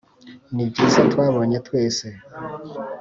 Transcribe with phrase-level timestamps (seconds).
[0.53, 2.07] nibyiza twabonye twese